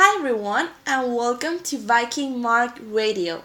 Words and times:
Hi, 0.00 0.16
everyone, 0.16 0.68
and 0.86 1.16
welcome 1.16 1.58
to 1.64 1.76
Viking 1.76 2.40
Mark 2.40 2.78
Radio. 2.80 3.42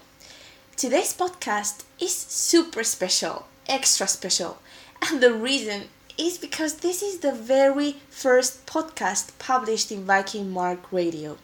Today's 0.76 1.12
podcast 1.12 1.84
is 2.00 2.14
super 2.14 2.84
special, 2.84 3.48
extra 3.68 4.08
special, 4.08 4.60
and 5.02 5.20
the 5.20 5.34
reason 5.34 5.86
is 6.16 6.38
because 6.38 6.76
this 6.76 7.02
is 7.02 7.22
the 7.22 7.32
very 7.34 7.94
first 8.08 8.68
podcast 8.68 9.32
published 9.40 9.92
in 9.92 10.06
Viking 10.06 10.52
Mark 10.52 10.92
Radio. 10.92 11.40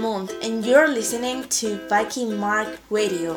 Mond, 0.00 0.30
and 0.42 0.64
you're 0.64 0.88
listening 0.88 1.48
to 1.48 1.76
Viking 1.88 2.36
Mark 2.36 2.68
Radio. 2.90 3.36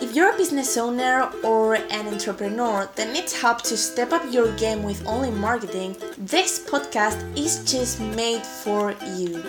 If 0.00 0.14
you're 0.14 0.34
a 0.34 0.36
business 0.36 0.76
owner 0.76 1.30
or 1.42 1.74
an 1.74 2.08
entrepreneur 2.08 2.88
that 2.96 3.12
needs 3.12 3.32
help 3.32 3.62
to 3.62 3.76
step 3.76 4.12
up 4.12 4.22
your 4.32 4.54
game 4.56 4.82
with 4.82 5.06
online 5.06 5.38
marketing, 5.38 5.96
this 6.18 6.58
podcast 6.58 7.18
is 7.36 7.70
just 7.70 8.00
made 8.00 8.44
for 8.44 8.94
you. 9.16 9.42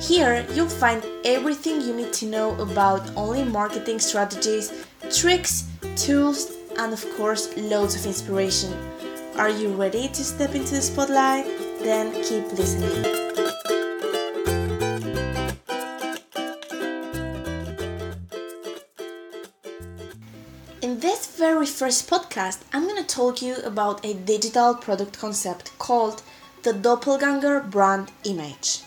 Here, 0.00 0.46
you'll 0.54 0.68
find 0.68 1.04
everything 1.24 1.80
you 1.80 1.94
need 1.94 2.12
to 2.14 2.26
know 2.26 2.54
about 2.60 3.14
online 3.16 3.52
marketing 3.52 3.98
strategies, 3.98 4.72
tricks, 5.10 5.64
tools, 5.96 6.52
and 6.78 6.92
of 6.92 7.04
course, 7.16 7.56
loads 7.56 7.94
of 7.94 8.06
inspiration. 8.06 8.72
Are 9.36 9.50
you 9.50 9.68
ready 9.74 10.08
to 10.08 10.24
step 10.24 10.54
into 10.54 10.74
the 10.74 10.82
spotlight? 10.82 11.46
Then 11.82 12.12
keep 12.22 12.50
listening. 12.52 13.39
Very 21.60 21.68
first 21.70 22.08
podcast, 22.08 22.60
I'm 22.72 22.88
to 22.88 23.04
talk 23.04 23.42
you 23.42 23.56
about 23.56 24.02
a 24.02 24.14
digital 24.14 24.74
product 24.74 25.18
concept 25.18 25.78
called 25.78 26.22
the 26.62 26.72
doppelganger 26.72 27.60
brand 27.60 28.10
image. 28.24 28.80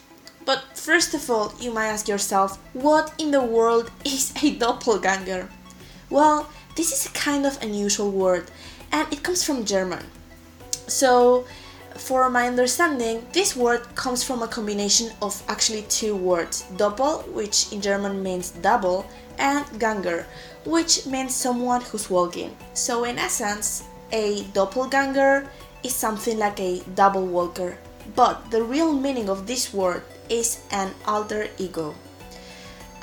But 0.43 0.63
first 0.73 1.13
of 1.13 1.29
all, 1.29 1.53
you 1.59 1.71
might 1.71 1.89
ask 1.89 2.07
yourself, 2.07 2.57
what 2.73 3.13
in 3.19 3.29
the 3.29 3.43
world 3.43 3.91
is 4.03 4.33
a 4.41 4.55
doppelganger? 4.55 5.49
Well, 6.09 6.49
this 6.75 6.91
is 6.91 7.05
a 7.05 7.13
kind 7.13 7.45
of 7.45 7.61
unusual 7.61 8.09
word 8.09 8.49
and 8.91 9.05
it 9.13 9.21
comes 9.21 9.43
from 9.43 9.65
German. 9.65 10.07
So, 10.87 11.45
for 11.93 12.27
my 12.27 12.47
understanding, 12.47 13.27
this 13.33 13.55
word 13.55 13.83
comes 13.93 14.23
from 14.23 14.41
a 14.41 14.47
combination 14.47 15.11
of 15.21 15.43
actually 15.47 15.83
two 15.89 16.15
words 16.15 16.65
doppel, 16.75 17.27
which 17.33 17.71
in 17.71 17.81
German 17.81 18.23
means 18.23 18.49
double, 18.49 19.05
and 19.37 19.65
ganger, 19.79 20.25
which 20.65 21.05
means 21.05 21.35
someone 21.35 21.81
who's 21.81 22.09
walking. 22.09 22.55
So, 22.73 23.03
in 23.03 23.17
essence, 23.17 23.83
a 24.11 24.43
doppelganger 24.53 25.47
is 25.83 25.93
something 25.93 26.37
like 26.37 26.59
a 26.59 26.81
double 26.95 27.25
walker, 27.25 27.77
but 28.15 28.51
the 28.51 28.63
real 28.63 28.93
meaning 28.93 29.29
of 29.29 29.47
this 29.47 29.73
word 29.73 30.03
is 30.29 30.63
an 30.71 30.91
alter 31.05 31.47
ego. 31.57 31.95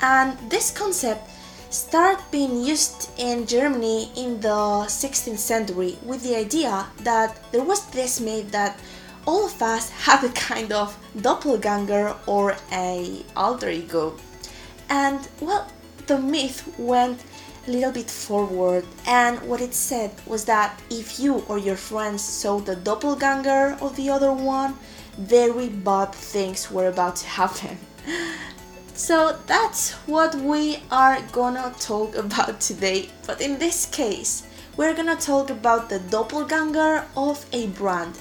And 0.01 0.37
this 0.49 0.71
concept 0.71 1.29
started 1.69 2.21
being 2.31 2.65
used 2.65 3.09
in 3.17 3.45
Germany 3.47 4.11
in 4.17 4.41
the 4.41 4.87
16th 4.89 5.37
century 5.37 5.97
with 6.03 6.23
the 6.23 6.35
idea 6.35 6.87
that 6.99 7.39
there 7.51 7.63
was 7.63 7.85
this 7.91 8.19
myth 8.19 8.51
that 8.51 8.79
all 9.25 9.45
of 9.45 9.61
us 9.61 9.89
have 10.07 10.23
a 10.23 10.29
kind 10.29 10.71
of 10.71 10.97
doppelganger 11.21 12.15
or 12.25 12.57
a 12.71 13.23
alter 13.35 13.69
ego. 13.69 14.17
And 14.89 15.27
well, 15.39 15.71
the 16.07 16.19
myth 16.19 16.67
went 16.77 17.23
a 17.67 17.71
little 17.71 17.91
bit 17.91 18.09
forward, 18.09 18.85
and 19.05 19.39
what 19.41 19.61
it 19.61 19.73
said 19.73 20.11
was 20.25 20.45
that 20.45 20.81
if 20.89 21.19
you 21.19 21.43
or 21.47 21.57
your 21.57 21.75
friends 21.75 22.23
saw 22.23 22.59
the 22.59 22.75
doppelganger 22.75 23.77
of 23.81 23.95
the 23.95 24.09
other 24.09 24.33
one, 24.33 24.75
very 25.17 25.69
bad 25.69 26.13
things 26.13 26.71
were 26.71 26.87
about 26.87 27.17
to 27.17 27.27
happen. 27.27 27.77
So 28.93 29.39
that's 29.47 29.93
what 30.05 30.35
we 30.35 30.77
are 30.91 31.19
gonna 31.31 31.73
talk 31.79 32.15
about 32.15 32.61
today. 32.61 33.09
But 33.25 33.41
in 33.41 33.57
this 33.57 33.87
case, 33.87 34.43
we're 34.77 34.93
gonna 34.93 35.15
talk 35.15 35.49
about 35.49 35.89
the 35.89 35.97
doppelganger 35.99 37.05
of 37.17 37.43
a 37.51 37.67
brand, 37.67 38.17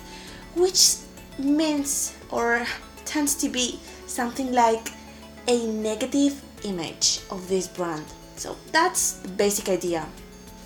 which 0.54 0.96
means 1.38 2.16
or 2.30 2.66
tends 3.04 3.34
to 3.42 3.50
be 3.50 3.78
something 4.06 4.52
like 4.52 4.92
a 5.48 5.66
negative 5.66 6.40
image 6.64 7.20
of 7.30 7.46
this 7.48 7.68
brand. 7.68 8.04
So 8.40 8.56
that's 8.72 9.20
the 9.20 9.28
basic 9.28 9.68
idea. 9.68 10.08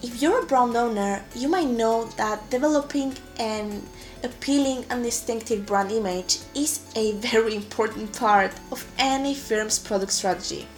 If 0.01 0.23
you're 0.23 0.45
a 0.45 0.47
brand 0.47 0.77
owner, 0.77 1.25
you 1.35 1.49
might 1.49 1.67
know 1.67 2.05
that 2.17 2.49
developing 2.49 3.17
an 3.41 3.83
appealing 4.23 4.85
and 4.91 5.03
distinctive 5.03 5.67
brand 5.67 5.91
image 5.91 6.39
is 6.55 6.83
a 6.95 7.13
very 7.33 7.57
important 7.57 8.17
part 8.17 8.53
of 8.71 8.87
any 8.97 9.35
firm's 9.35 9.81
product 9.81 10.13
strategy. 10.13 10.69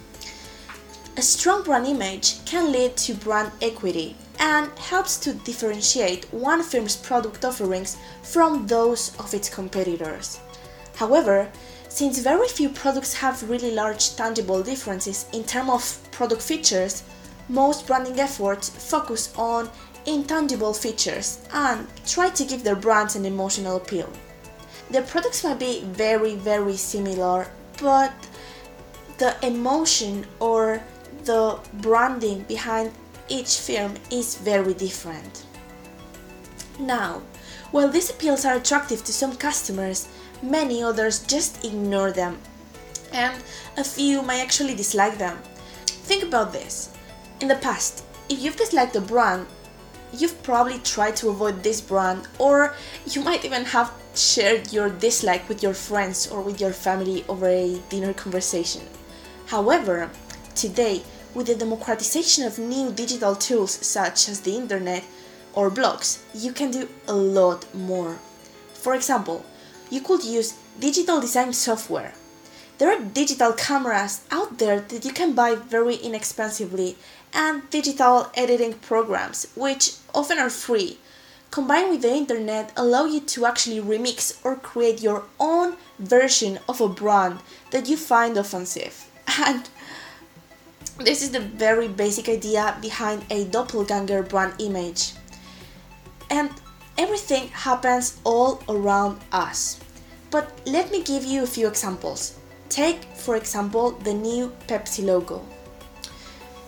A 1.17 1.21
strong 1.21 1.61
brand 1.61 1.85
image 1.85 2.43
can 2.45 2.71
lead 2.71 2.97
to 2.97 3.13
brand 3.13 3.51
equity 3.61 4.15
and 4.39 4.67
helps 4.79 5.17
to 5.17 5.35
differentiate 5.35 6.25
one 6.33 6.63
firm's 6.63 6.95
product 6.95 7.45
offerings 7.45 7.95
from 8.23 8.65
those 8.65 9.15
of 9.19 9.35
its 9.35 9.49
competitors. 9.49 10.39
However, 10.95 11.51
since 11.89 12.19
very 12.19 12.47
few 12.47 12.69
products 12.69 13.13
have 13.13 13.49
really 13.49 13.71
large 13.71 14.15
tangible 14.15 14.61
differences 14.61 15.25
in 15.33 15.43
terms 15.43 15.69
of 15.69 16.11
product 16.11 16.41
features, 16.41 17.03
most 17.49 17.87
branding 17.87 18.19
efforts 18.19 18.69
focus 18.69 19.33
on 19.37 19.69
intangible 20.05 20.73
features 20.73 21.41
and 21.53 21.87
try 22.05 22.29
to 22.29 22.45
give 22.45 22.63
their 22.63 22.75
brands 22.75 23.15
an 23.15 23.25
emotional 23.25 23.77
appeal. 23.77 24.09
The 24.89 25.01
products 25.01 25.43
might 25.43 25.59
be 25.59 25.81
very, 25.81 26.35
very 26.35 26.77
similar, 26.77 27.47
but 27.81 28.13
the 29.17 29.35
emotion 29.45 30.25
or 30.39 30.81
the 31.25 31.59
branding 31.73 32.43
behind 32.43 32.91
each 33.27 33.59
firm 33.59 33.95
is 34.09 34.35
very 34.35 34.73
different. 34.73 35.43
Now, 36.79 37.21
while 37.71 37.89
these 37.89 38.09
appeals 38.09 38.45
are 38.45 38.55
attractive 38.55 39.03
to 39.03 39.13
some 39.13 39.35
customers, 39.35 40.07
many 40.41 40.81
others 40.81 41.25
just 41.25 41.63
ignore 41.63 42.11
them, 42.11 42.37
and 43.11 43.43
a 43.77 43.83
few 43.83 44.21
might 44.21 44.39
actually 44.39 44.75
dislike 44.75 45.17
them. 45.17 45.37
Think 45.85 46.23
about 46.23 46.53
this. 46.53 46.95
In 47.41 47.47
the 47.47 47.55
past, 47.55 48.03
if 48.29 48.39
you've 48.39 48.55
disliked 48.55 48.95
a 48.95 49.01
brand, 49.01 49.47
you've 50.13 50.41
probably 50.43 50.79
tried 50.79 51.15
to 51.17 51.29
avoid 51.29 51.63
this 51.63 51.81
brand, 51.81 52.27
or 52.39 52.73
you 53.05 53.21
might 53.21 53.45
even 53.45 53.65
have 53.65 53.91
shared 54.15 54.71
your 54.71 54.89
dislike 54.89 55.47
with 55.47 55.61
your 55.61 55.73
friends 55.73 56.27
or 56.27 56.41
with 56.41 56.59
your 56.59 56.73
family 56.73 57.23
over 57.27 57.47
a 57.47 57.79
dinner 57.89 58.13
conversation. 58.13 58.81
However, 59.47 60.09
today, 60.55 61.03
with 61.33 61.47
the 61.47 61.55
democratization 61.55 62.45
of 62.45 62.57
new 62.57 62.91
digital 62.91 63.35
tools 63.35 63.71
such 63.85 64.27
as 64.27 64.41
the 64.41 64.55
internet 64.55 65.03
or 65.57 65.71
blogs, 65.71 66.19
you 66.35 66.51
can 66.53 66.69
do 66.69 66.87
a 67.07 67.13
lot 67.15 67.65
more. 67.73 68.19
For 68.75 68.93
example, 68.93 69.43
you 69.89 70.01
could 70.01 70.23
use 70.23 70.53
digital 70.79 71.19
design 71.19 71.51
software. 71.51 72.13
There 72.77 72.93
are 72.93 73.01
digital 73.01 73.53
cameras 73.53 74.21
out 74.29 74.59
there 74.59 74.81
that 74.81 75.03
you 75.03 75.11
can 75.11 75.33
buy 75.33 75.55
very 75.55 75.95
inexpensively 75.95 76.95
and 77.33 77.67
digital 77.71 78.29
editing 78.35 78.73
programs, 78.73 79.47
which 79.55 79.93
often 80.13 80.37
are 80.37 80.51
free, 80.51 80.99
combined 81.49 81.89
with 81.89 82.03
the 82.03 82.13
internet, 82.13 82.71
allow 82.77 83.05
you 83.05 83.19
to 83.21 83.47
actually 83.47 83.81
remix 83.81 84.37
or 84.45 84.55
create 84.57 85.01
your 85.01 85.23
own 85.39 85.75
version 85.97 86.59
of 86.69 86.79
a 86.79 86.87
brand 86.87 87.39
that 87.71 87.89
you 87.89 87.97
find 87.97 88.37
offensive. 88.37 89.09
And 89.39 89.67
this 90.99 91.23
is 91.23 91.31
the 91.31 91.39
very 91.39 91.87
basic 91.87 92.29
idea 92.29 92.77
behind 92.79 93.25
a 93.31 93.45
doppelganger 93.45 94.21
brand 94.21 94.53
image. 94.59 95.13
And 96.29 96.49
everything 96.97 97.49
happens 97.49 98.19
all 98.23 98.61
around 98.69 99.19
us. 99.31 99.79
But 100.29 100.51
let 100.65 100.91
me 100.91 101.03
give 101.03 101.23
you 101.23 101.43
a 101.43 101.47
few 101.47 101.67
examples. 101.67 102.37
Take, 102.69 103.03
for 103.15 103.35
example, 103.35 103.91
the 103.91 104.13
new 104.13 104.51
Pepsi 104.67 105.05
logo. 105.05 105.41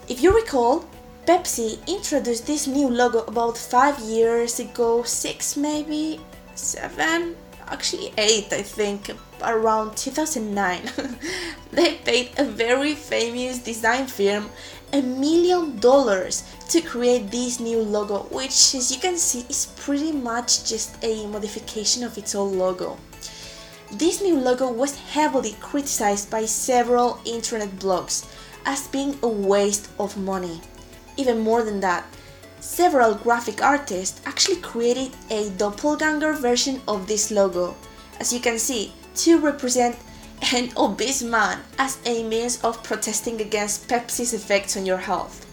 If 0.08 0.24
you 0.24 0.34
recall, 0.34 0.86
Pepsi 1.26 1.86
introduced 1.88 2.48
this 2.48 2.68
new 2.68 2.90
logo 2.90 3.20
about 3.26 3.58
five 3.58 4.00
years 4.00 4.60
ago, 4.60 5.04
six 5.04 5.56
maybe, 5.58 6.20
seven, 6.56 7.36
actually 7.68 8.14
eight, 8.18 8.52
I 8.52 8.62
think, 8.62 9.12
around 9.44 9.96
2009. 9.96 10.90
they 11.72 11.96
paid 11.96 12.32
a 12.38 12.46
very 12.46 12.96
famous 12.96 13.60
design 13.60 14.08
firm 14.08 14.50
a 14.94 15.02
million 15.02 15.78
dollars 15.80 16.44
to 16.70 16.82
create 16.82 17.30
this 17.32 17.60
new 17.60 17.80
logo, 17.80 18.24
which, 18.32 18.76
as 18.76 18.92
you 18.92 19.00
can 19.00 19.18
see, 19.18 19.46
is 19.50 19.74
pretty 19.78 20.12
much 20.12 20.66
just 20.66 21.04
a 21.04 21.28
modification 21.28 22.04
of 22.04 22.18
its 22.18 22.36
old 22.36 22.54
logo. 22.54 22.98
This 23.92 24.22
new 24.22 24.40
logo 24.40 24.72
was 24.72 24.98
heavily 24.98 25.56
criticized 25.60 26.30
by 26.30 26.46
several 26.46 27.20
internet 27.26 27.70
blogs, 27.80 28.26
as 28.66 28.88
being 28.88 29.18
a 29.24 29.28
waste 29.28 29.90
of 30.00 30.18
money. 30.18 30.62
Even 31.18 31.40
more 31.40 31.64
than 31.64 31.80
that, 31.80 32.06
several 32.60 33.16
graphic 33.16 33.64
artists 33.64 34.22
actually 34.26 34.58
created 34.58 35.12
a 35.32 35.50
doppelganger 35.52 36.34
version 36.34 36.82
of 36.88 37.08
this 37.08 37.32
logo. 37.32 37.76
As 38.20 38.32
you 38.32 38.40
can 38.40 38.60
see, 38.60 38.94
to 39.16 39.40
represent 39.40 39.96
an 40.54 40.72
obese 40.78 41.22
man 41.22 41.60
as 41.78 41.98
a 42.06 42.24
means 42.24 42.62
of 42.64 42.82
protesting 42.84 43.42
against 43.42 43.88
Pepsi's 43.88 44.34
effects 44.34 44.78
on 44.78 44.86
your 44.86 44.98
health. 44.98 45.46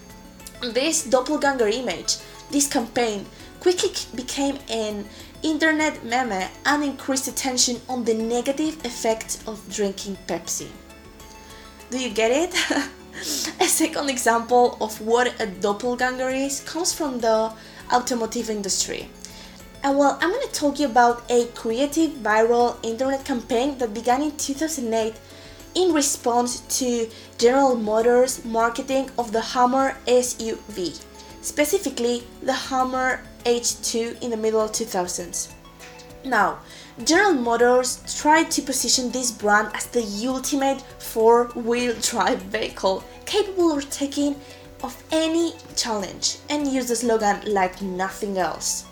This 0.62 1.04
doppelganger 1.04 1.68
image, 1.68 2.16
this 2.50 2.68
campaign, 2.68 3.26
quickly 3.60 3.90
became 4.14 4.58
an 4.68 5.04
internet 5.42 6.04
meme 6.04 6.48
and 6.64 6.84
increased 6.84 7.28
attention 7.28 7.80
on 7.88 8.04
the 8.04 8.14
negative 8.14 8.84
effects 8.84 9.42
of 9.46 9.60
drinking 9.74 10.16
Pepsi. 10.26 10.68
Do 11.90 11.98
you 11.98 12.10
get 12.10 12.30
it? 12.30 12.54
a 13.60 13.64
second 13.64 14.10
example 14.10 14.76
of 14.80 15.00
what 15.00 15.32
a 15.40 15.46
doppelganger 15.46 16.28
is 16.28 16.60
comes 16.60 16.92
from 16.92 17.20
the 17.20 17.52
automotive 17.92 18.50
industry. 18.50 19.08
And 19.86 19.96
well, 19.96 20.18
I'm 20.20 20.32
to 20.32 20.48
talk 20.52 20.80
you 20.80 20.86
about 20.86 21.22
a 21.30 21.46
creative 21.54 22.10
viral 22.14 22.76
internet 22.82 23.24
campaign 23.24 23.78
that 23.78 23.94
began 23.94 24.20
in 24.20 24.36
2008 24.36 25.14
in 25.76 25.94
response 25.94 26.58
to 26.80 27.08
General 27.38 27.76
Motors' 27.76 28.44
marketing 28.44 29.10
of 29.16 29.30
the 29.30 29.40
Hummer 29.40 29.96
SUV, 30.08 31.00
specifically 31.40 32.24
the 32.42 32.52
Hummer 32.52 33.22
H2 33.44 34.20
in 34.24 34.30
the 34.30 34.36
middle 34.36 34.60
of 34.60 34.72
2000s. 34.72 35.52
Now, 36.24 36.58
General 37.04 37.34
Motors 37.34 38.02
tried 38.20 38.50
to 38.50 38.62
position 38.62 39.12
this 39.12 39.30
brand 39.30 39.70
as 39.72 39.86
the 39.86 40.02
ultimate 40.26 40.80
four-wheel 40.98 41.94
drive 42.02 42.42
vehicle 42.42 43.04
capable 43.24 43.78
of 43.78 43.88
taking 43.90 44.34
of 44.82 45.00
any 45.12 45.54
challenge 45.76 46.38
and 46.50 46.66
used 46.66 46.88
the 46.88 46.96
slogan 46.96 47.40
like 47.54 47.80
nothing 47.80 48.36
else. 48.36 48.84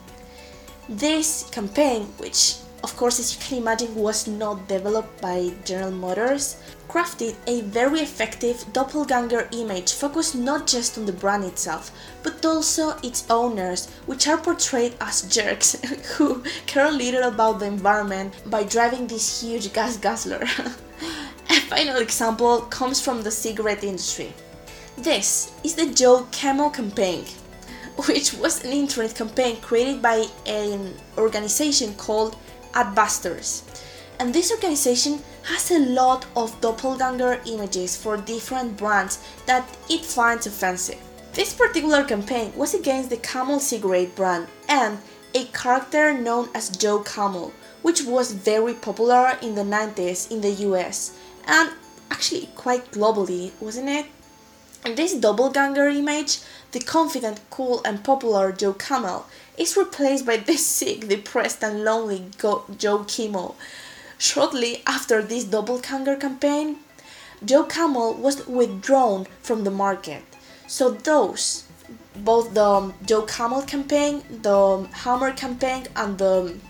This 0.88 1.48
campaign, 1.50 2.02
which 2.18 2.56
of 2.82 2.94
course 2.98 3.18
as 3.18 3.34
you 3.34 3.40
can 3.40 3.58
imagine 3.58 3.94
was 3.94 4.26
not 4.26 4.68
developed 4.68 5.18
by 5.22 5.50
General 5.64 5.90
Motors, 5.90 6.56
crafted 6.90 7.34
a 7.46 7.62
very 7.62 8.00
effective 8.00 8.62
doppelganger 8.74 9.48
image 9.52 9.94
focused 9.94 10.34
not 10.34 10.66
just 10.66 10.98
on 10.98 11.06
the 11.06 11.12
brand 11.12 11.44
itself, 11.44 11.90
but 12.22 12.44
also 12.44 12.98
its 13.02 13.24
owners, 13.30 13.88
which 14.04 14.28
are 14.28 14.36
portrayed 14.36 14.94
as 15.00 15.22
jerks 15.22 15.72
who 16.16 16.42
care 16.66 16.92
little 16.92 17.22
about 17.22 17.60
the 17.60 17.66
environment 17.66 18.34
by 18.50 18.62
driving 18.62 19.06
this 19.06 19.40
huge 19.40 19.72
gas 19.72 19.96
guzzler. 19.96 20.42
a 21.48 21.60
final 21.60 21.96
example 21.96 22.60
comes 22.60 23.00
from 23.00 23.22
the 23.22 23.30
cigarette 23.30 23.84
industry. 23.84 24.34
This 24.98 25.50
is 25.64 25.74
the 25.76 25.86
Joe 25.86 26.26
Camel 26.30 26.68
campaign, 26.68 27.24
which 28.06 28.34
was 28.34 28.64
an 28.64 28.72
internet 28.72 29.14
campaign 29.14 29.60
created 29.60 30.02
by 30.02 30.26
an 30.46 30.94
organization 31.16 31.94
called 31.94 32.36
Adbusters. 32.72 33.62
And 34.18 34.32
this 34.32 34.52
organization 34.52 35.20
has 35.42 35.70
a 35.70 35.78
lot 35.78 36.26
of 36.36 36.60
doppelganger 36.60 37.40
images 37.46 37.96
for 37.96 38.16
different 38.16 38.76
brands 38.76 39.18
that 39.46 39.68
it 39.88 40.04
finds 40.04 40.46
offensive. 40.46 41.00
This 41.32 41.52
particular 41.52 42.04
campaign 42.04 42.52
was 42.56 42.74
against 42.74 43.10
the 43.10 43.16
Camel 43.16 43.58
cigarette 43.58 44.14
brand 44.14 44.46
and 44.68 44.98
a 45.34 45.44
character 45.46 46.14
known 46.14 46.48
as 46.54 46.70
Joe 46.70 47.00
Camel, 47.00 47.52
which 47.82 48.04
was 48.04 48.32
very 48.32 48.74
popular 48.74 49.36
in 49.42 49.54
the 49.56 49.62
90s 49.62 50.30
in 50.30 50.40
the 50.40 50.52
US 50.68 51.16
and 51.46 51.70
actually 52.10 52.48
quite 52.54 52.90
globally, 52.92 53.50
wasn't 53.60 53.88
it? 53.88 54.06
This 54.84 55.14
doppelganger 55.14 55.88
image, 55.88 56.40
the 56.72 56.78
confident, 56.78 57.40
cool, 57.48 57.80
and 57.86 58.04
popular 58.04 58.52
Joe 58.52 58.74
Camel 58.74 59.24
is 59.56 59.78
replaced 59.78 60.26
by 60.26 60.36
this 60.36 60.64
sick, 60.66 61.08
depressed, 61.08 61.64
and 61.64 61.84
lonely 61.84 62.26
Go- 62.36 62.64
Joe 62.76 62.98
Chemo. 62.98 63.54
Shortly 64.18 64.82
after 64.86 65.22
this 65.22 65.44
doppelganger 65.44 66.16
campaign, 66.16 66.76
Joe 67.42 67.64
Camel 67.64 68.12
was 68.12 68.46
withdrawn 68.46 69.26
from 69.40 69.64
the 69.64 69.70
market. 69.70 70.22
So 70.66 70.90
those, 70.90 71.64
both 72.16 72.52
the 72.52 72.64
um, 72.64 72.94
Joe 73.06 73.22
Camel 73.22 73.62
campaign, 73.62 74.22
the 74.42 74.54
um, 74.54 74.84
Hummer 74.92 75.32
campaign, 75.32 75.86
and 75.96 76.18
the 76.18 76.40
um, 76.40 76.60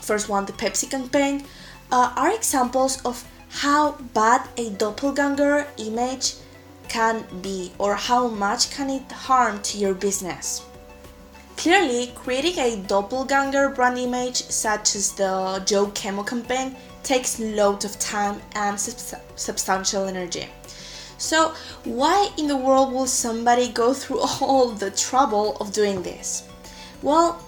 first 0.00 0.28
one, 0.28 0.44
the 0.46 0.52
Pepsi 0.52 0.90
campaign, 0.90 1.44
uh, 1.92 2.12
are 2.16 2.34
examples 2.34 3.00
of 3.04 3.24
how 3.48 3.92
bad 4.12 4.48
a 4.56 4.70
doppelganger 4.70 5.68
image 5.78 6.34
can 6.94 7.24
be 7.42 7.72
or 7.78 7.96
how 7.96 8.28
much 8.28 8.70
can 8.70 8.88
it 8.88 9.10
harm 9.10 9.60
to 9.62 9.76
your 9.78 9.94
business. 9.94 10.64
Clearly, 11.56 12.12
creating 12.14 12.58
a 12.60 12.76
doppelganger 12.86 13.70
brand 13.70 13.98
image 13.98 14.36
such 14.36 14.94
as 14.94 15.10
the 15.10 15.60
Joe 15.66 15.88
Camel 15.88 16.22
campaign 16.22 16.76
takes 17.02 17.40
loads 17.40 17.84
of 17.84 17.98
time 17.98 18.40
and 18.54 18.78
sub- 18.78 19.20
substantial 19.34 20.04
energy. 20.04 20.46
So, 21.18 21.54
why 21.82 22.30
in 22.38 22.46
the 22.46 22.56
world 22.56 22.92
will 22.92 23.08
somebody 23.08 23.68
go 23.68 23.92
through 23.92 24.20
all 24.40 24.68
the 24.68 24.92
trouble 24.92 25.56
of 25.56 25.72
doing 25.72 26.00
this? 26.02 26.46
Well, 27.02 27.42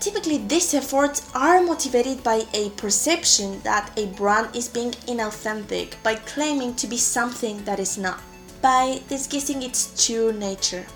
typically 0.00 0.38
these 0.38 0.72
efforts 0.72 1.28
are 1.34 1.60
motivated 1.62 2.22
by 2.22 2.46
a 2.54 2.70
perception 2.70 3.60
that 3.64 3.90
a 3.98 4.06
brand 4.06 4.56
is 4.56 4.66
being 4.66 4.92
inauthentic 5.12 6.02
by 6.02 6.14
claiming 6.14 6.74
to 6.76 6.86
be 6.86 6.96
something 6.96 7.62
that 7.64 7.78
is 7.78 7.98
not 7.98 8.18
by 8.60 9.00
disguising 9.08 9.62
its 9.62 10.06
true 10.06 10.32
nature. 10.32 10.86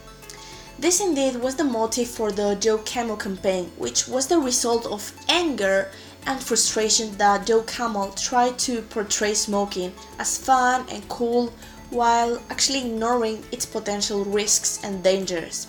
This 0.78 1.00
indeed 1.00 1.36
was 1.36 1.54
the 1.54 1.64
motive 1.64 2.08
for 2.08 2.32
the 2.32 2.56
Joe 2.56 2.78
Camel 2.78 3.16
campaign, 3.16 3.70
which 3.76 4.08
was 4.08 4.26
the 4.26 4.38
result 4.38 4.86
of 4.86 5.12
anger 5.28 5.90
and 6.26 6.42
frustration 6.42 7.16
that 7.18 7.46
Joe 7.46 7.62
Camel 7.62 8.10
tried 8.12 8.58
to 8.60 8.82
portray 8.82 9.34
smoking 9.34 9.92
as 10.18 10.38
fun 10.38 10.84
and 10.90 11.08
cool 11.08 11.52
while 11.90 12.42
actually 12.50 12.80
ignoring 12.80 13.44
its 13.52 13.66
potential 13.66 14.24
risks 14.24 14.80
and 14.82 15.02
dangers. 15.04 15.66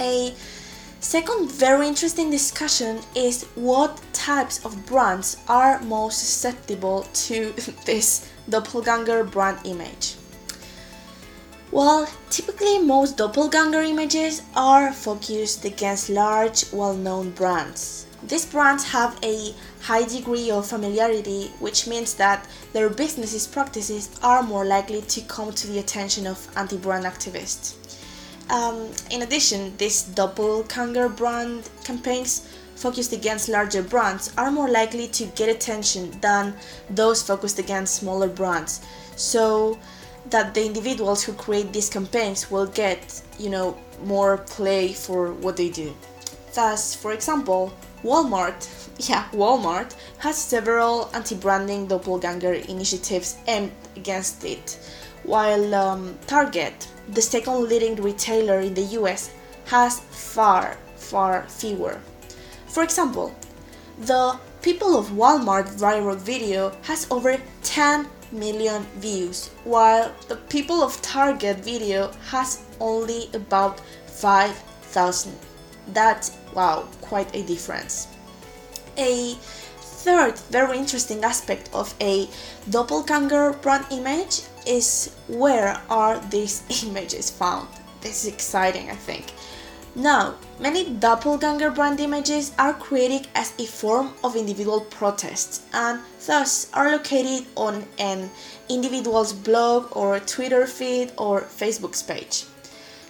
A 0.00 0.34
second 1.00 1.50
very 1.50 1.88
interesting 1.88 2.30
discussion 2.30 3.00
is 3.14 3.44
what 3.54 4.00
types 4.12 4.64
of 4.64 4.86
brands 4.86 5.38
are 5.48 5.80
most 5.82 6.18
susceptible 6.18 7.02
to 7.26 7.52
this 7.86 8.30
doppelganger 8.48 9.24
brand 9.24 9.58
image. 9.64 10.14
Well, 11.72 12.06
typically 12.28 12.80
most 12.80 13.16
doppelganger 13.16 13.80
images 13.80 14.42
are 14.54 14.92
focused 14.92 15.64
against 15.64 16.10
large, 16.10 16.70
well-known 16.70 17.30
brands. 17.30 18.06
These 18.28 18.44
brands 18.44 18.84
have 18.84 19.18
a 19.22 19.54
high 19.80 20.04
degree 20.04 20.50
of 20.50 20.66
familiarity, 20.66 21.50
which 21.60 21.86
means 21.86 22.12
that 22.16 22.46
their 22.74 22.90
business 22.90 23.46
practices 23.46 24.10
are 24.22 24.42
more 24.42 24.66
likely 24.66 25.00
to 25.00 25.22
come 25.22 25.50
to 25.50 25.66
the 25.66 25.78
attention 25.78 26.26
of 26.26 26.46
anti-brand 26.58 27.06
activists. 27.06 27.76
Um, 28.50 28.90
in 29.10 29.22
addition, 29.22 29.74
these 29.78 30.02
doppelganger 30.02 31.08
brand 31.08 31.70
campaigns 31.84 32.46
focused 32.76 33.14
against 33.14 33.48
larger 33.48 33.82
brands 33.82 34.30
are 34.36 34.50
more 34.50 34.68
likely 34.68 35.08
to 35.08 35.24
get 35.24 35.48
attention 35.48 36.10
than 36.20 36.54
those 36.90 37.22
focused 37.22 37.58
against 37.58 37.94
smaller 37.94 38.28
brands. 38.28 38.82
So, 39.16 39.78
that 40.30 40.54
the 40.54 40.64
individuals 40.64 41.22
who 41.22 41.32
create 41.32 41.72
these 41.72 41.88
campaigns 41.88 42.50
will 42.50 42.66
get, 42.66 43.22
you 43.38 43.50
know, 43.50 43.76
more 44.04 44.38
play 44.38 44.92
for 44.92 45.32
what 45.32 45.56
they 45.56 45.68
do. 45.68 45.94
Thus, 46.54 46.94
for 46.94 47.12
example, 47.12 47.72
Walmart, 48.02 48.68
yeah, 49.08 49.28
Walmart 49.32 49.94
has 50.18 50.36
several 50.36 51.10
anti-branding 51.14 51.86
doppelganger 51.88 52.54
initiatives 52.54 53.38
aimed 53.46 53.72
against 53.96 54.44
it, 54.44 54.78
while 55.24 55.74
um, 55.74 56.18
Target, 56.26 56.88
the 57.08 57.22
second 57.22 57.68
leading 57.68 57.96
retailer 57.96 58.60
in 58.60 58.74
the 58.74 58.98
US, 59.00 59.30
has 59.66 60.00
far, 60.00 60.76
far 60.96 61.44
fewer. 61.48 62.00
For 62.66 62.82
example, 62.82 63.34
the 63.98 64.38
People 64.62 64.96
of 64.96 65.08
Walmart 65.08 65.66
viral 65.76 66.16
video 66.16 66.70
has 66.82 67.08
over 67.10 67.36
10 67.64 68.06
million 68.32 68.82
views, 68.96 69.48
while 69.64 70.12
the 70.28 70.36
people 70.36 70.82
of 70.82 71.00
Target 71.02 71.58
video 71.58 72.10
has 72.30 72.64
only 72.80 73.28
about 73.34 73.80
5,000. 74.06 75.32
That's 75.88 76.36
wow, 76.54 76.88
quite 77.00 77.34
a 77.34 77.42
difference. 77.42 78.08
A 78.96 79.34
third 80.04 80.38
very 80.50 80.78
interesting 80.78 81.22
aspect 81.24 81.70
of 81.72 81.94
a 82.00 82.28
doppelganger 82.70 83.52
brand 83.62 83.86
image 83.90 84.42
is 84.66 85.14
where 85.28 85.80
are 85.88 86.18
these 86.30 86.62
images 86.86 87.30
found? 87.30 87.68
This 88.00 88.24
is 88.24 88.32
exciting, 88.32 88.90
I 88.90 88.96
think. 88.96 89.32
Now, 89.94 90.36
many 90.58 90.88
doppelganger 90.88 91.70
brand 91.70 92.00
images 92.00 92.52
are 92.58 92.72
created 92.72 93.28
as 93.34 93.52
a 93.58 93.66
form 93.66 94.14
of 94.24 94.36
individual 94.36 94.80
protest 94.80 95.62
and 95.74 96.00
thus 96.26 96.70
are 96.72 96.90
located 96.90 97.46
on 97.56 97.84
an 97.98 98.30
individual's 98.70 99.34
blog 99.34 99.94
or 99.94 100.18
Twitter 100.20 100.66
feed 100.66 101.12
or 101.18 101.42
Facebook 101.42 101.94
page. 102.06 102.44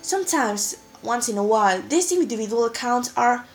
Sometimes, 0.02 0.76
once 1.02 1.28
in 1.28 1.38
a 1.38 1.44
while, 1.44 1.80
these 1.82 2.10
individual 2.10 2.64
accounts 2.64 3.12
are 3.16 3.46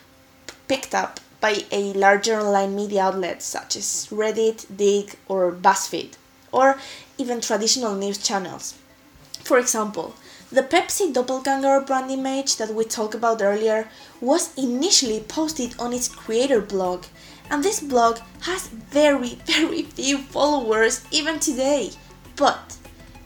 picked 0.66 0.94
up 0.94 1.20
by 1.40 1.64
a 1.70 1.92
larger 1.92 2.40
online 2.40 2.74
media 2.74 3.02
outlet 3.02 3.42
such 3.42 3.76
as 3.76 4.08
Reddit, 4.10 4.64
Digg, 4.74 5.16
or 5.28 5.52
BuzzFeed, 5.52 6.14
or 6.50 6.78
even 7.18 7.42
traditional 7.42 7.94
news 7.94 8.16
channels. 8.16 8.74
For 9.44 9.58
example, 9.58 10.14
the 10.50 10.62
Pepsi 10.62 11.12
doppelganger 11.12 11.80
brand 11.82 12.10
image 12.10 12.56
that 12.56 12.72
we 12.74 12.84
talked 12.84 13.14
about 13.14 13.42
earlier 13.42 13.88
was 14.20 14.56
initially 14.56 15.20
posted 15.20 15.74
on 15.78 15.92
its 15.92 16.08
creator 16.08 16.62
blog, 16.62 17.04
and 17.50 17.62
this 17.62 17.80
blog 17.80 18.18
has 18.40 18.68
very, 18.68 19.38
very 19.44 19.82
few 19.82 20.18
followers 20.18 21.04
even 21.10 21.38
today. 21.38 21.90
But 22.36 22.76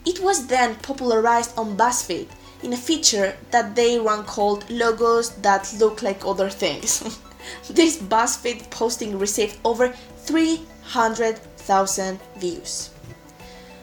it 0.05 0.19
was 0.19 0.47
then 0.47 0.75
popularized 0.75 1.57
on 1.57 1.77
BuzzFeed 1.77 2.27
in 2.61 2.73
a 2.73 2.77
feature 2.77 3.37
that 3.51 3.75
they 3.75 3.97
run 3.99 4.25
called 4.25 4.69
logos 4.69 5.29
that 5.37 5.73
look 5.79 6.01
like 6.01 6.25
other 6.25 6.49
things. 6.49 7.19
this 7.69 7.97
BuzzFeed 7.97 8.69
posting 8.69 9.17
received 9.17 9.59
over 9.63 9.93
300,000 10.25 12.19
views. 12.37 12.92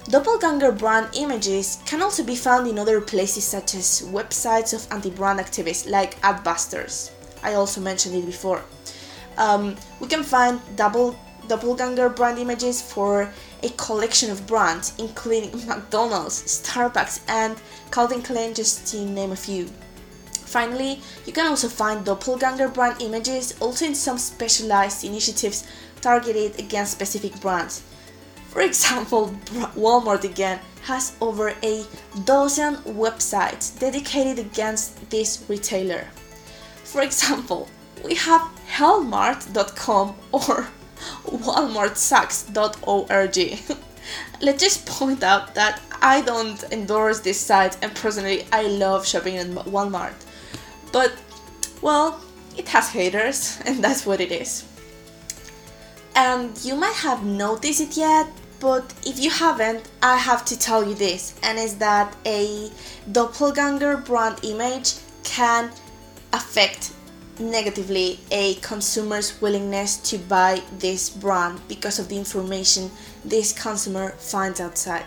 Doppelganger 0.08 0.72
brand 0.72 1.08
images 1.14 1.78
can 1.84 2.02
also 2.02 2.24
be 2.24 2.34
found 2.34 2.66
in 2.66 2.78
other 2.78 3.00
places 3.00 3.44
such 3.44 3.74
as 3.74 4.02
websites 4.06 4.72
of 4.72 4.90
anti-brand 4.90 5.38
activists 5.38 5.88
like 5.88 6.20
Adbusters. 6.22 7.10
I 7.42 7.54
also 7.54 7.80
mentioned 7.80 8.14
it 8.16 8.26
before. 8.26 8.64
Um, 9.36 9.76
we 10.00 10.08
can 10.08 10.22
find 10.22 10.60
double 10.74 11.16
doppelganger 11.48 12.08
brand 12.08 12.38
images 12.38 12.80
for 12.80 13.32
a 13.62 13.68
collection 13.70 14.30
of 14.30 14.46
brands, 14.46 14.94
including 14.98 15.66
McDonald's, 15.66 16.42
Starbucks, 16.44 17.20
and 17.28 17.60
Calvin 17.90 18.22
Klein, 18.22 18.54
just 18.54 18.86
to 18.88 19.04
name 19.04 19.32
a 19.32 19.36
few. 19.36 19.66
Finally, 20.32 21.00
you 21.26 21.32
can 21.32 21.46
also 21.46 21.68
find 21.68 22.04
doppelganger 22.04 22.68
brand 22.68 23.00
images 23.02 23.54
also 23.60 23.84
in 23.84 23.94
some 23.94 24.18
specialized 24.18 25.04
initiatives 25.04 25.64
targeted 26.00 26.58
against 26.58 26.92
specific 26.92 27.38
brands. 27.40 27.82
For 28.50 28.62
example, 28.62 29.28
Walmart 29.76 30.24
again 30.24 30.58
has 30.82 31.16
over 31.20 31.54
a 31.62 31.84
dozen 32.24 32.76
websites 32.76 33.78
dedicated 33.78 34.40
against 34.44 35.08
this 35.10 35.44
retailer. 35.48 36.08
For 36.84 37.02
example, 37.02 37.68
we 38.04 38.16
have 38.16 38.42
hellmart.com 38.68 40.16
or 40.32 40.40
walmartsucks.org. 41.26 43.38
Let's 44.42 44.62
just 44.62 44.86
point 44.86 45.22
out 45.22 45.54
that 45.54 45.80
I 46.02 46.22
don't 46.22 46.60
endorse 46.72 47.20
this 47.20 47.38
site 47.38 47.76
and 47.82 47.94
personally 47.94 48.46
I 48.52 48.62
love 48.62 49.06
shopping 49.06 49.36
at 49.36 49.46
Walmart. 49.46 50.14
But 50.92 51.12
well, 51.82 52.20
it 52.56 52.66
has 52.68 52.88
haters 52.88 53.60
and 53.64 53.84
that's 53.84 54.04
what 54.04 54.20
it 54.20 54.32
is. 54.32 54.64
And 56.16 56.58
you 56.64 56.74
might 56.74 56.96
have 56.96 57.24
noticed 57.24 57.80
it 57.80 57.96
yet, 57.96 58.26
but 58.60 58.92
if 59.06 59.18
you 59.18 59.30
haven't, 59.30 59.88
I 60.02 60.16
have 60.16 60.44
to 60.44 60.58
tell 60.58 60.86
you 60.86 60.94
this, 60.94 61.34
and 61.42 61.58
is 61.58 61.76
that 61.76 62.14
a 62.26 62.70
doppelganger 63.10 63.96
brand 63.96 64.40
image 64.44 64.94
can 65.24 65.70
affect 66.32 66.92
negatively 67.38 68.20
a 68.30 68.54
consumer's 68.56 69.40
willingness 69.40 69.96
to 69.96 70.18
buy 70.18 70.62
this 70.78 71.08
brand 71.08 71.60
because 71.68 71.98
of 71.98 72.08
the 72.08 72.16
information 72.16 72.90
this 73.24 73.52
consumer 73.52 74.10
finds 74.10 74.60
outside. 74.60 75.06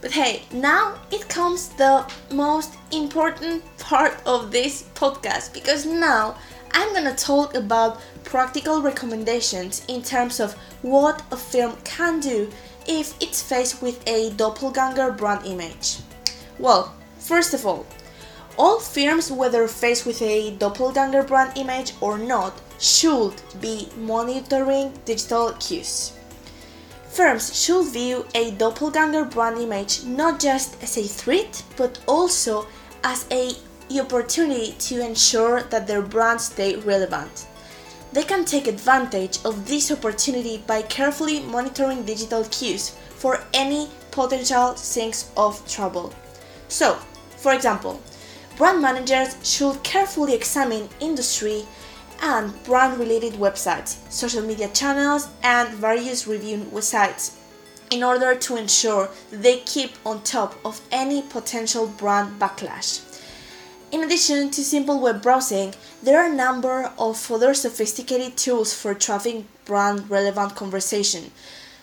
But 0.00 0.10
hey, 0.10 0.42
now 0.52 0.98
it 1.10 1.28
comes 1.28 1.68
the 1.68 2.04
most 2.30 2.74
important 2.92 3.62
part 3.78 4.20
of 4.26 4.50
this 4.50 4.82
podcast 4.94 5.54
because 5.54 5.86
now 5.86 6.36
I'm 6.74 6.92
gonna 6.92 7.14
talk 7.14 7.54
about 7.54 8.00
practical 8.24 8.82
recommendations 8.82 9.84
in 9.86 10.02
terms 10.02 10.40
of 10.40 10.54
what 10.82 11.22
a 11.30 11.36
film 11.36 11.76
can 11.84 12.18
do 12.18 12.50
if 12.86 13.14
it's 13.22 13.40
faced 13.40 13.80
with 13.80 14.02
a 14.08 14.30
doppelganger 14.30 15.12
brand 15.12 15.46
image. 15.46 15.98
Well, 16.58 16.92
first 17.18 17.54
of 17.54 17.64
all, 17.64 17.86
all 18.58 18.80
firms, 18.80 19.30
whether 19.30 19.66
faced 19.68 20.04
with 20.04 20.20
a 20.20 20.50
doppelganger 20.56 21.22
brand 21.22 21.56
image 21.56 21.92
or 22.00 22.18
not, 22.18 22.60
should 22.80 23.34
be 23.60 23.88
monitoring 23.96 24.92
digital 25.04 25.52
cues. 25.60 26.12
Firms 27.08 27.54
should 27.56 27.86
view 27.92 28.26
a 28.34 28.50
doppelganger 28.50 29.24
brand 29.26 29.58
image 29.58 30.02
not 30.04 30.40
just 30.40 30.82
as 30.82 30.96
a 30.96 31.04
threat, 31.04 31.62
but 31.76 32.00
also 32.08 32.66
as 33.04 33.26
a 33.30 33.52
opportunity 34.00 34.72
to 34.72 35.00
ensure 35.00 35.62
that 35.64 35.86
their 35.86 36.02
brands 36.02 36.46
stay 36.46 36.76
relevant. 36.76 37.46
They 38.12 38.22
can 38.22 38.44
take 38.44 38.66
advantage 38.66 39.38
of 39.44 39.66
this 39.66 39.90
opportunity 39.90 40.62
by 40.66 40.82
carefully 40.82 41.40
monitoring 41.40 42.04
digital 42.04 42.44
cues 42.44 42.90
for 43.16 43.40
any 43.52 43.88
potential 44.12 44.76
signs 44.76 45.30
of 45.36 45.66
trouble. 45.68 46.14
So, 46.68 46.94
for 47.36 47.52
example, 47.52 48.00
brand 48.56 48.80
managers 48.80 49.36
should 49.42 49.82
carefully 49.82 50.34
examine 50.34 50.88
industry 51.00 51.64
and 52.22 52.52
brand 52.64 52.98
related 52.98 53.32
websites, 53.34 53.96
social 54.10 54.42
media 54.42 54.68
channels, 54.68 55.28
and 55.42 55.68
various 55.70 56.26
review 56.26 56.58
websites 56.72 57.36
in 57.90 58.02
order 58.02 58.34
to 58.34 58.56
ensure 58.56 59.08
they 59.30 59.58
keep 59.60 59.92
on 60.06 60.22
top 60.22 60.54
of 60.64 60.80
any 60.90 61.22
potential 61.22 61.86
brand 61.86 62.40
backlash. 62.40 63.13
In 63.94 64.02
addition 64.02 64.50
to 64.50 64.64
simple 64.64 64.98
web 64.98 65.22
browsing, 65.22 65.72
there 66.02 66.18
are 66.18 66.26
a 66.26 66.34
number 66.34 66.90
of 66.98 67.30
other 67.30 67.54
sophisticated 67.54 68.36
tools 68.36 68.74
for 68.74 68.92
tracking 68.92 69.46
brand 69.66 70.10
relevant 70.10 70.56
conversation, 70.56 71.30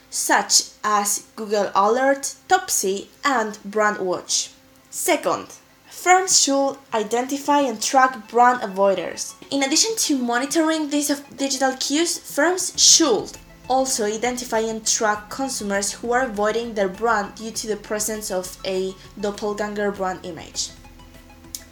such 0.09 0.63
as 0.83 1.23
Google 1.37 1.71
Alert, 1.73 2.35
Topsy, 2.49 3.07
and 3.23 3.57
BrandWatch. 3.65 4.51
Second, 4.89 5.53
firms 5.89 6.41
should 6.41 6.75
identify 6.93 7.61
and 7.61 7.81
track 7.81 8.27
brand 8.27 8.59
avoiders. 8.59 9.33
In 9.49 9.63
addition 9.63 9.95
to 9.95 10.17
monitoring 10.17 10.89
these 10.89 11.17
digital 11.37 11.77
cues, 11.77 12.17
firms 12.17 12.73
should 12.75 13.37
also 13.69 14.03
identify 14.03 14.59
and 14.59 14.85
track 14.85 15.29
consumers 15.29 15.93
who 15.93 16.11
are 16.11 16.23
avoiding 16.23 16.73
their 16.73 16.89
brand 16.89 17.35
due 17.35 17.51
to 17.51 17.67
the 17.67 17.77
presence 17.77 18.29
of 18.29 18.57
a 18.65 18.93
doppelganger 19.17 19.93
brand 19.93 20.19
image. 20.25 20.71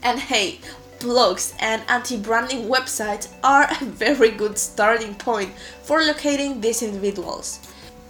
And 0.03 0.19
hey, 0.19 0.59
blogs 0.99 1.53
and 1.59 1.81
anti-branding 1.87 2.69
websites 2.69 3.27
are 3.43 3.67
a 3.69 3.85
very 3.85 4.31
good 4.31 4.57
starting 4.57 5.15
point 5.15 5.51
for 5.83 6.01
locating 6.01 6.61
these 6.61 6.81
individuals. 6.81 7.59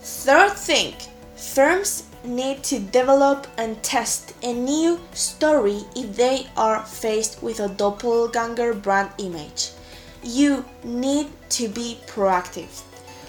Third 0.02 0.54
thing, 0.54 0.96
firms 1.36 2.04
need 2.24 2.64
to 2.64 2.80
develop 2.80 3.48
and 3.58 3.82
test 3.82 4.34
a 4.44 4.54
new 4.54 5.00
story 5.14 5.82
if 5.96 6.16
they 6.16 6.48
are 6.58 6.86
faced 6.86 7.42
with 7.42 7.60
a 7.60 7.70
doppelganger 7.70 8.74
brand 8.74 9.10
image. 9.18 9.72
You 10.24 10.66
need 10.84 11.28
to 11.50 11.70
be 11.70 12.00
proactive. 12.08 12.84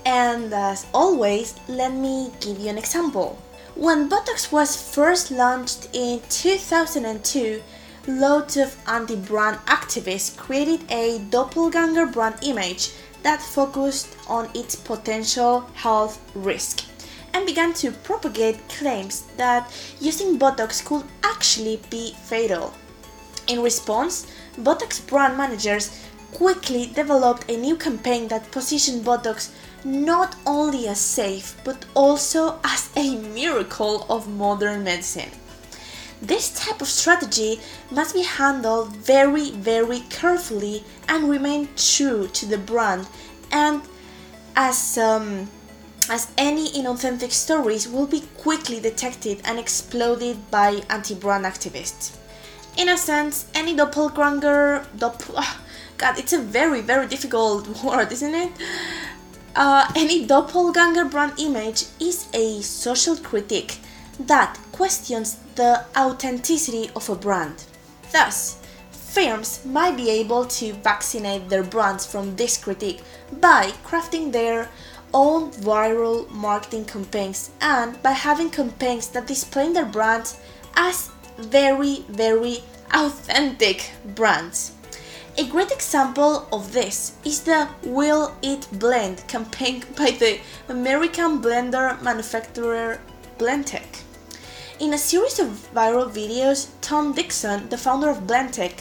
And 0.04 0.52
as 0.52 0.86
always, 0.92 1.54
let 1.68 1.92
me 1.92 2.30
give 2.40 2.58
you 2.58 2.68
an 2.68 2.78
example. 2.78 3.38
When 3.74 4.08
Botox 4.08 4.50
was 4.50 4.76
first 4.76 5.30
launched 5.30 5.88
in 5.92 6.20
2002, 6.28 7.62
loads 8.06 8.56
of 8.56 8.76
anti 8.86 9.16
brand 9.16 9.56
activists 9.66 10.36
created 10.36 10.80
a 10.90 11.18
doppelganger 11.30 12.06
brand 12.06 12.36
image 12.42 12.90
that 13.22 13.42
focused 13.42 14.16
on 14.28 14.48
its 14.54 14.74
potential 14.74 15.60
health 15.74 16.20
risk 16.34 16.84
and 17.34 17.46
began 17.46 17.72
to 17.74 17.92
propagate 17.92 18.68
claims 18.68 19.22
that 19.36 19.70
using 20.00 20.38
Botox 20.38 20.84
could 20.84 21.04
actually 21.22 21.80
be 21.90 22.14
fatal. 22.24 22.72
In 23.46 23.62
response, 23.62 24.26
Botox 24.56 25.06
brand 25.06 25.36
managers 25.36 25.90
quickly 26.32 26.86
developed 26.86 27.50
a 27.50 27.56
new 27.56 27.76
campaign 27.76 28.28
that 28.28 28.50
positioned 28.50 29.04
Botox 29.04 29.50
not 29.84 30.36
only 30.46 30.86
as 30.88 31.00
safe 31.00 31.56
but 31.64 31.84
also 31.94 32.58
as 32.64 32.90
a 32.96 33.16
miracle 33.16 34.06
of 34.08 34.28
modern 34.28 34.84
medicine. 34.84 35.30
This 36.22 36.50
type 36.50 36.82
of 36.82 36.88
strategy 36.88 37.60
must 37.90 38.14
be 38.14 38.22
handled 38.22 38.94
very, 38.96 39.50
very 39.52 40.00
carefully 40.10 40.84
and 41.08 41.30
remain 41.30 41.68
true 41.76 42.28
to 42.28 42.46
the 42.46 42.58
brand, 42.58 43.06
and 43.50 43.82
as 44.54 44.98
um, 44.98 45.48
as 46.10 46.30
any 46.36 46.68
inauthentic 46.70 47.32
stories 47.32 47.88
will 47.88 48.06
be 48.06 48.22
quickly 48.36 48.80
detected 48.80 49.40
and 49.44 49.58
exploded 49.58 50.50
by 50.50 50.82
anti-brand 50.90 51.44
activists. 51.44 52.16
In 52.76 52.88
a 52.88 52.98
sense, 52.98 53.46
any 53.54 53.74
doppelganger, 53.74 54.86
doppel, 54.96 55.34
oh, 55.36 55.60
God, 55.98 56.18
it's 56.18 56.32
a 56.32 56.38
very, 56.38 56.80
very 56.80 57.06
difficult 57.06 57.68
word, 57.84 58.12
isn't 58.12 58.34
it? 58.34 58.52
Uh, 59.54 59.90
any 59.96 60.26
doppelganger 60.26 61.04
brand 61.06 61.38
image 61.38 61.84
is 62.00 62.28
a 62.34 62.60
social 62.60 63.16
critique 63.16 63.78
that 64.26 64.58
questions 64.72 65.36
the 65.54 65.84
authenticity 65.96 66.90
of 66.94 67.08
a 67.08 67.14
brand. 67.14 67.64
Thus, 68.12 68.60
firms 68.90 69.64
might 69.64 69.96
be 69.96 70.10
able 70.10 70.44
to 70.46 70.72
vaccinate 70.74 71.48
their 71.48 71.62
brands 71.62 72.06
from 72.06 72.36
this 72.36 72.56
critique 72.56 73.02
by 73.40 73.72
crafting 73.84 74.32
their 74.32 74.68
own 75.12 75.50
viral 75.50 76.28
marketing 76.30 76.84
campaigns 76.84 77.50
and 77.60 78.00
by 78.02 78.12
having 78.12 78.50
campaigns 78.50 79.08
that 79.08 79.26
display 79.26 79.72
their 79.72 79.86
brands 79.86 80.38
as 80.76 81.10
very, 81.38 82.04
very 82.08 82.58
authentic 82.92 83.90
brands. 84.14 84.72
A 85.38 85.46
great 85.46 85.70
example 85.70 86.46
of 86.52 86.72
this 86.72 87.12
is 87.24 87.40
the 87.42 87.68
Will 87.84 88.34
It 88.42 88.68
Blend 88.72 89.26
campaign 89.26 89.84
by 89.96 90.10
the 90.10 90.40
American 90.68 91.40
blender 91.40 92.00
manufacturer 92.02 93.00
Blendtec. 93.38 93.99
In 94.80 94.94
a 94.94 94.98
series 94.98 95.38
of 95.38 95.68
viral 95.74 96.10
videos, 96.10 96.68
Tom 96.80 97.12
Dickson, 97.12 97.68
the 97.68 97.76
founder 97.76 98.08
of 98.08 98.26
Blendtec, 98.26 98.80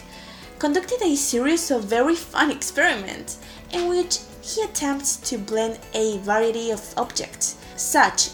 conducted 0.57 1.01
a 1.01 1.17
series 1.17 1.71
of 1.71 1.83
very 1.83 2.15
fun 2.15 2.49
experiments 2.49 3.37
in 3.73 3.89
which 3.89 4.19
he 4.41 4.61
attempts 4.61 5.17
to 5.17 5.37
blend 5.37 5.77
a 5.93 6.17
variety 6.19 6.71
of 6.71 6.93
objects, 6.95 7.57
such 7.75 8.29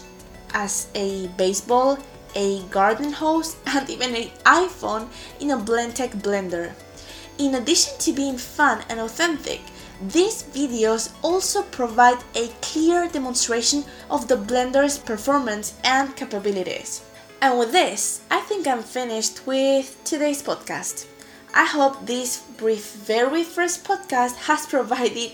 as 0.54 0.86
a 0.94 1.26
baseball, 1.36 1.98
a 2.36 2.62
garden 2.70 3.10
hose, 3.12 3.56
and 3.66 3.90
even 3.90 4.14
an 4.14 4.30
iPhone 4.44 5.08
in 5.40 5.50
a 5.50 5.56
Blendtec 5.56 6.22
blender. 6.22 6.72
In 7.38 7.56
addition 7.56 7.98
to 7.98 8.12
being 8.12 8.38
fun 8.38 8.84
and 8.88 9.00
authentic, 9.00 9.60
these 10.00 10.44
videos 10.54 11.10
also 11.20 11.64
provide 11.64 12.18
a 12.36 12.46
clear 12.62 13.08
demonstration 13.08 13.84
of 14.08 14.28
the 14.28 14.36
blender's 14.36 14.98
performance 14.98 15.74
and 15.82 16.14
capabilities. 16.14 17.02
And 17.40 17.58
with 17.58 17.72
this, 17.72 18.22
I 18.30 18.40
think 18.40 18.66
I'm 18.66 18.82
finished 18.82 19.46
with 19.46 20.02
today's 20.04 20.42
podcast. 20.42 21.06
I 21.54 21.64
hope 21.64 22.06
this 22.06 22.42
brief, 22.56 22.92
very 22.92 23.44
first 23.44 23.84
podcast 23.84 24.36
has 24.46 24.66
provided 24.66 25.32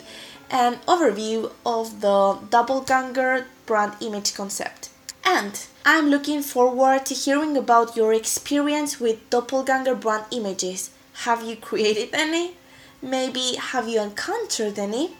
an 0.50 0.76
overview 0.86 1.52
of 1.64 2.00
the 2.00 2.38
doppelganger 2.50 3.46
brand 3.66 3.94
image 4.00 4.34
concept. 4.34 4.90
And 5.24 5.64
I'm 5.86 6.10
looking 6.10 6.42
forward 6.42 7.06
to 7.06 7.14
hearing 7.14 7.56
about 7.56 7.96
your 7.96 8.12
experience 8.12 9.00
with 9.00 9.30
doppelganger 9.30 9.94
brand 9.94 10.26
images. 10.32 10.90
Have 11.24 11.42
you 11.44 11.56
created 11.56 12.10
any? 12.12 12.56
Maybe 13.00 13.56
have 13.58 13.88
you 13.88 14.00
encountered 14.00 14.78
any? 14.78 15.16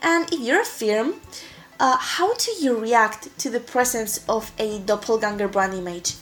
And 0.00 0.32
if 0.32 0.40
you're 0.40 0.62
a 0.62 0.64
firm, 0.64 1.14
uh, 1.82 1.96
how 1.98 2.32
do 2.34 2.52
you 2.60 2.78
react 2.78 3.36
to 3.40 3.50
the 3.50 3.58
presence 3.58 4.24
of 4.28 4.52
a 4.58 4.78
doppelganger 4.80 5.48
brand 5.48 5.74
image? 5.74 6.14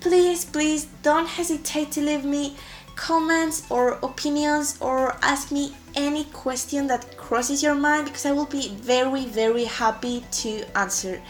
Please, 0.00 0.44
please 0.44 0.86
don't 1.02 1.26
hesitate 1.26 1.90
to 1.90 2.00
leave 2.00 2.24
me 2.24 2.56
comments 2.94 3.68
or 3.68 3.94
opinions 4.04 4.78
or 4.80 5.16
ask 5.22 5.50
me 5.50 5.74
any 5.96 6.22
question 6.26 6.86
that 6.86 7.16
crosses 7.16 7.64
your 7.64 7.74
mind 7.74 8.04
because 8.04 8.26
I 8.26 8.32
will 8.32 8.46
be 8.46 8.68
very, 8.68 9.24
very 9.24 9.64
happy 9.64 10.24
to 10.42 10.64
answer. 10.78 11.20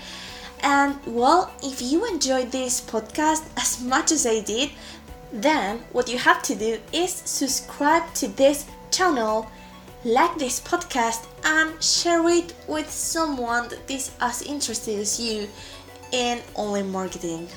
And 0.62 0.98
well, 1.06 1.50
if 1.62 1.80
you 1.80 2.06
enjoyed 2.06 2.52
this 2.52 2.82
podcast 2.82 3.48
as 3.56 3.82
much 3.82 4.12
as 4.12 4.26
I 4.26 4.40
did, 4.40 4.70
then 5.32 5.78
what 5.92 6.10
you 6.10 6.18
have 6.18 6.42
to 6.42 6.54
do 6.54 6.78
is 6.92 7.10
subscribe 7.12 8.12
to 8.14 8.28
this 8.28 8.66
channel, 8.90 9.50
like 10.04 10.36
this 10.38 10.60
podcast, 10.60 11.26
and 11.44 11.82
share 11.82 12.28
it 12.28 12.54
with 12.66 12.90
someone 12.90 13.68
that 13.68 13.90
is 13.90 14.10
as 14.20 14.42
interested 14.42 14.98
as 14.98 15.18
you 15.18 15.48
in 16.12 16.40
online 16.54 16.90
marketing. 16.90 17.48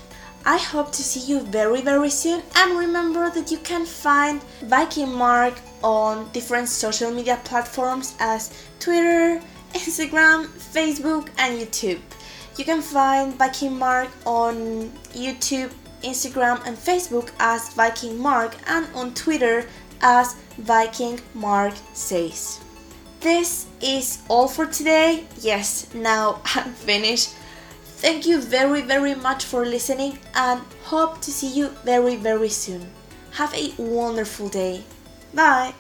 I 0.45 0.57
hope 0.57 0.91
to 0.93 1.03
see 1.03 1.31
you 1.31 1.41
very 1.41 1.81
very 1.81 2.10
soon 2.10 2.41
and 2.55 2.77
remember 2.77 3.29
that 3.29 3.51
you 3.51 3.60
can 3.60 3.86
find 3.86 4.41
Viking 4.63 5.13
Mark 5.13 5.53
on 5.83 6.31
different 6.31 6.67
social 6.67 7.12
media 7.12 7.39
platforms 7.43 8.15
as 8.19 8.51
Twitter, 8.80 9.39
Instagram, 9.73 10.47
Facebook 10.47 11.30
and 11.38 11.60
YouTube. 11.60 11.99
You 12.58 12.65
can 12.65 12.82
find 12.82 13.36
Viking 13.36 13.77
Mark 13.77 14.10
on 14.25 14.89
YouTube, 15.13 15.71
Instagram 16.01 16.65
and 16.65 16.75
Facebook 16.75 17.30
as 17.39 17.73
Viking 17.73 18.17
Mark 18.19 18.56
and 18.67 18.88
on 18.95 19.13
Twitter 19.13 19.67
as 20.01 20.35
Viking 20.57 21.19
Mark 21.33 21.73
says. 21.93 22.59
This 23.21 23.67
is 23.81 24.19
all 24.27 24.47
for 24.47 24.65
today. 24.65 25.25
Yes, 25.39 25.93
now 25.93 26.41
I'm 26.55 26.73
finished. 26.73 27.29
Thank 28.01 28.25
you 28.25 28.41
very, 28.41 28.81
very 28.81 29.13
much 29.13 29.45
for 29.45 29.63
listening 29.65 30.17
and 30.33 30.61
hope 30.83 31.21
to 31.21 31.31
see 31.31 31.49
you 31.49 31.69
very, 31.85 32.15
very 32.15 32.49
soon. 32.49 32.89
Have 33.33 33.53
a 33.53 33.73
wonderful 33.77 34.49
day. 34.49 34.83
Bye. 35.33 35.73